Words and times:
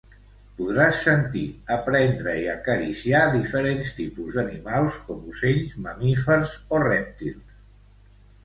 Podràs 0.59 1.01
sentir, 1.07 1.43
aprendre 1.75 2.33
i 2.45 2.47
acariciar 2.53 3.21
diferents 3.35 3.93
tipus 3.99 4.39
d'animals, 4.39 4.97
com 5.11 5.23
ocells, 5.35 5.77
mamífers 5.89 6.57
o 6.75 6.81
rèptils. 6.87 7.63